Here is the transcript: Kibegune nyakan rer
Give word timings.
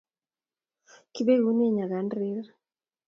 Kibegune 1.13 1.65
nyakan 1.75 2.07
rer 2.17 2.45